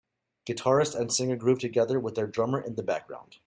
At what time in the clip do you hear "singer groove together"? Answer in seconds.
1.13-1.99